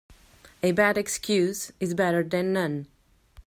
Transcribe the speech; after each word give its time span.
A 0.63 0.71
bad 0.71 0.97
excuse 0.97 1.71
is 1.79 1.93
better 1.93 2.23
then 2.23 2.53
none. 2.53 2.87